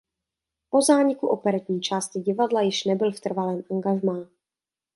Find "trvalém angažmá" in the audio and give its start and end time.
3.19-4.27